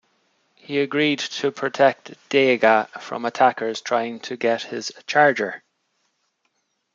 He 0.55 0.79
agreed 0.79 1.19
to 1.19 1.51
protect 1.51 2.09
Dega 2.31 2.89
from 2.99 3.23
attackers 3.23 3.81
trying 3.81 4.19
to 4.21 4.35
get 4.35 4.63
his 4.63 4.91
charger. 5.05 5.61